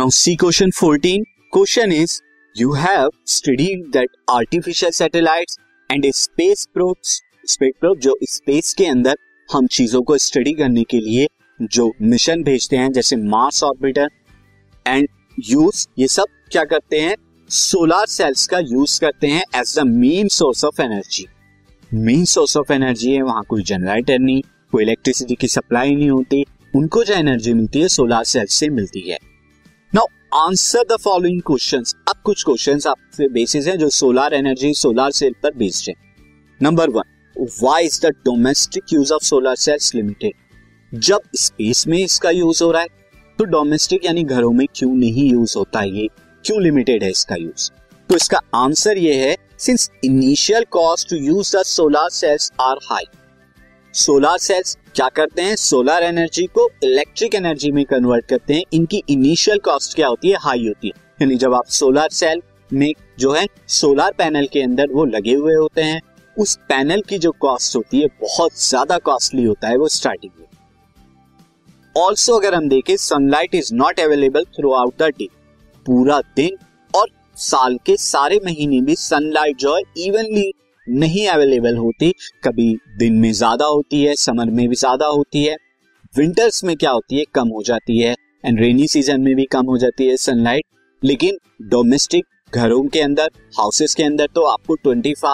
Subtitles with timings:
[0.00, 2.12] Now see question 14 question is
[2.60, 5.56] you have studied that artificial satellites
[5.90, 9.16] and space probes space probe जो space के अंदर
[9.52, 11.26] हम चीज़ों को स्टडी करने के लिए
[11.62, 14.08] जो मिशन भेजते हैं, जैसे मार्स ऑर्बिटर
[14.86, 15.08] एंड
[15.48, 17.14] यूज़ ये सब क्या करते हैं?
[17.48, 21.26] सोलर सेल्स का यूज़ करते हैं as the main source of energy
[21.94, 24.42] main source of energy है, वहाँ कोई जनरेटर नहीं,
[24.72, 26.44] कोई इलेक्ट्रिसिटी की सप्लाई नहीं होती,
[26.76, 29.29] उनको जो एनर्जी मिलती है सोलर सेल्स से मिलती है।
[29.94, 30.06] Now
[30.38, 35.32] answer the following questions अब कुछ क्वेश्चंस आपसे बेसिस हैं जो सोलर एनर्जी सोलर सेल
[35.42, 35.94] पर बेस्ड है।
[36.62, 42.30] Number one why is the domestic use of solar cells limited जब स्पेस में इसका
[42.30, 42.88] यूज़ हो रहा है
[43.38, 46.08] तो डोमेस्टिक यानी घरों में क्यों नहीं यूज़ होता है ये?
[46.44, 47.70] क्यों लिमिटेड है इसका यूज़
[48.08, 53.04] तो इसका आंसर ये है since initial cost to use the solar cells are high
[53.94, 55.54] solar cells क्या करते हैं?
[55.56, 60.36] सोलर एनर्जी को इलेक्ट्रिक एनर्जी में कन्वर्ट करते हैं। इनकी इनिशियल कॉस्ट क्या होती है?
[60.36, 64.92] हाई होती है। यानी जब आप सोलर सेल में जो है सोलर पैनल के अंदर
[64.92, 66.00] वो लगे हुए होते हैं,
[66.36, 70.46] उस पैनल की जो कॉस्ट होती है, बहुत ज़्यादा कॉस्टली होता है वो स्टार्टिंग में।
[71.94, 75.28] ऑल्सो अगर हम देखें sunlight is not available throughout the day
[75.86, 76.56] पूरा दिन
[76.94, 80.50] और साल के सारे महीने में सनलाइट जो है इवनली
[80.92, 82.12] नहीं अवेलेबल होती।
[82.44, 85.56] कभी दिन में ज़्यादा होती है, समर में भी ज़्यादा होती है।
[86.14, 87.24] विंटर्स में क्या होती है?
[87.34, 90.64] कम हो जाती है। एंड रेनी सीज़न में भी कम हो जाती है सनलाइट
[91.02, 91.38] लेकिन
[91.70, 95.24] डोमेस्टिक घरों के अंदर हाउसेस के अंदर तो आपको 24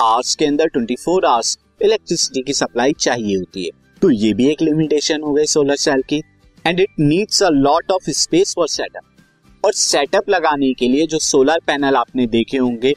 [0.00, 3.70] आवर्स के अंदर 24 आवर्स इलेक्ट्रिसिटी की सप्लाई चाहिए होती है।
[4.02, 6.22] तो ये भी एक लिमिटेशन हो गई सोलर सेल की।
[6.64, 11.18] And it needs a lot of space for setup और सेटअप लगाने के लिए जो
[11.20, 12.92] सोलर पैनल आपने देखे होंगे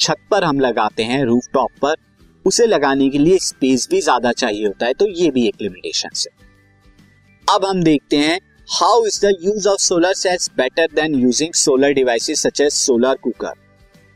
[0.00, 1.94] छत पर हम लगाते हैं रूफ टॉप पर,
[2.44, 6.08] उसे लगाने के लिए स्पेस भी ज़्यादा चाहिए होता है तो ये भी एक लिमिटेशन
[6.18, 8.38] है अब हम देखते हैं
[8.70, 13.14] how is the use of solar cells better than using solar devices such as solar
[13.14, 13.52] cooker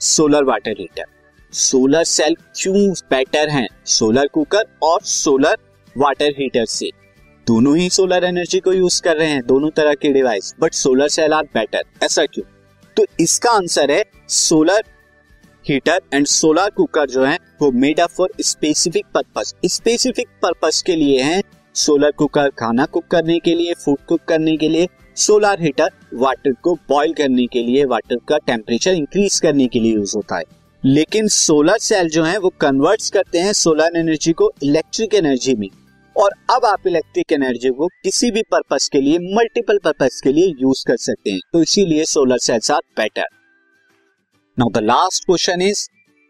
[0.00, 1.04] solar water heater
[1.52, 5.56] solar cell क्यों बेटर हैं सोलर कुकर और सोलर
[5.96, 6.90] वाटर हीटर से?
[7.46, 11.08] दोनों ही सोलर एनर्जी को यूज़ कर रहे हैं, दोनों तरह के device but solar
[11.08, 12.44] cell are better ऐसा क्यों?
[12.96, 14.82] तो इसका आंसर है solar
[15.68, 20.96] heater and solar cooker जो है, वो made up for specific purpose specific purpose के
[20.96, 21.42] लिए है
[21.74, 26.52] सोलर कुकर खाना कुक करने के लिए फ़ूड कुक करने के लिए सोलर हीटर वाटर
[26.52, 30.44] को बॉईल करने के लिए वाटर का टेम्परेचर इंक्रीज करने के लिए यूज़ होता है.
[30.84, 35.68] लेकिन सोलर सेल जो है, वो कन्वर्ट्स करते हैं सोलर एनर्जी को इलेक्ट्रिक एनर्जी में.
[36.16, 40.46] और अब आप इलेक्ट्रिक एनर्जी को किसी भी पर्पस के लिए मल्टीपल पर्पस के लिए
[40.46, 41.40] यूज़ कर सकते हैं.
[41.52, 43.26] तो इसीलिए solar cells are better
[44.58, 45.78] now the last question is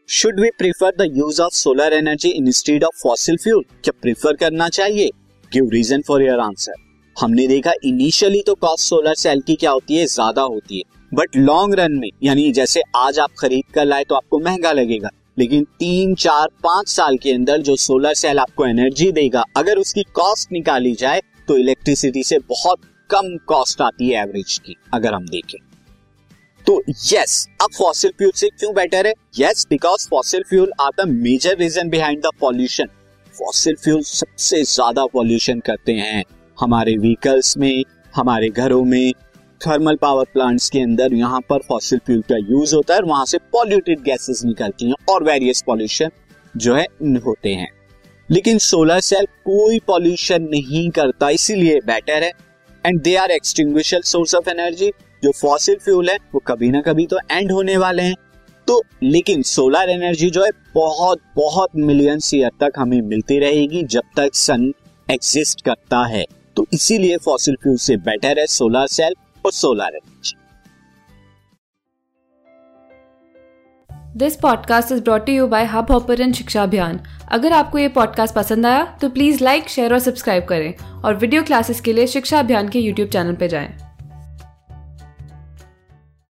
[0.09, 4.69] should we prefer the use of solar energy instead of fossil fuel क्या प्रीफर करना
[4.69, 5.11] चाहिए?
[5.53, 6.75] Give reason for your answer
[7.17, 10.07] हमने देखा इनिशियली तो कॉस्ट सोलर सेल की क्या होती है?
[10.07, 10.83] ज़्यादा होती है.
[11.13, 15.11] बट लॉन्ग रन में, यानी जैसे आज आप खरीद कर लाए तो आपको महँगा लगेगा.
[15.39, 20.03] लेकिन तीन, चार, पाँच साल के अंदर जो सोलर सेल आपको एनर्जी देगा, अगर उसकी
[20.15, 25.27] कॉस्ट निकाली जाए तो इलेक्ट्रिसिटी से बहुत कम कॉस्ट आती है एवरेज की, अगर हम
[25.29, 25.59] देखें.
[26.67, 29.13] तो यस अब फॉसिल फ्यूल से क्यों बेटर है?
[29.39, 32.89] Yes because fossil fuel are the major reason behind the pollution
[33.35, 36.23] fossil fuel सबसे ज़्यादा पॉल्यूशन करते हैं
[36.59, 39.13] हमारे व्हीकल्स में, हमारे घरों में।
[39.61, 43.25] थर्मल पावर प्लांट्स के अंदर यहाँ पर फॉसिल फ्यूल का यूज़ होता है और वहाँ
[43.27, 46.11] से पॉल्यूटेड गैसेस निकलती हैं और वेरियस पॉल्यूशन
[46.55, 46.87] जो है
[47.19, 47.69] होते हैं।
[48.29, 52.33] लेकिन सोलर सेल कोई पॉल्यूशन नहीं करता, इसीलिए बेटर है।
[52.85, 54.91] And they are extinguishable source of energy
[55.25, 58.15] जो फॉसिल फ्यूल है, वो कभी ना कभी तो एंड होने वाले हैं।
[58.69, 64.03] तो लेकिन सोलर एनर्जी जो है, बहुत बहुत मिलियन ईयर तक हमें मिलती रहेगी जब
[64.17, 64.73] तक सन
[65.09, 66.25] एग्जिस्ट करता है।
[66.57, 69.15] तो इसीलिए फॉसिल फ्यूल से बेटर है सोलर सेल
[69.45, 70.37] और solar energy
[74.17, 77.01] this podcast is brought you by hub hopper शिक्षा अभियान
[77.33, 80.75] अगर आपको ये पॉडकास्ट पसंद आया तो प्लीज़ लाइक शेयर और सब्सक्राइब करें।
[81.05, 83.84] और वीडियो क्लासेस के लिए शिक्षा अभियान के यूट्यूब चैनल पर जाएँ।